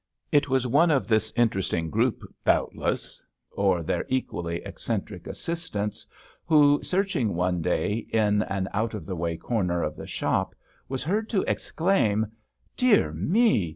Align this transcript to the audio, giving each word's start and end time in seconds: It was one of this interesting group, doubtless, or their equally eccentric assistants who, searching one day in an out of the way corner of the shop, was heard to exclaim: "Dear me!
It 0.31 0.49
was 0.49 0.65
one 0.65 0.89
of 0.89 1.07
this 1.07 1.31
interesting 1.37 1.91
group, 1.91 2.23
doubtless, 2.43 3.23
or 3.51 3.83
their 3.83 4.03
equally 4.09 4.55
eccentric 4.65 5.27
assistants 5.27 6.07
who, 6.47 6.81
searching 6.81 7.35
one 7.35 7.61
day 7.61 8.07
in 8.11 8.41
an 8.41 8.67
out 8.73 8.95
of 8.95 9.05
the 9.05 9.15
way 9.15 9.37
corner 9.37 9.83
of 9.83 9.95
the 9.95 10.07
shop, 10.07 10.55
was 10.89 11.03
heard 11.03 11.29
to 11.29 11.43
exclaim: 11.43 12.25
"Dear 12.75 13.11
me! 13.13 13.53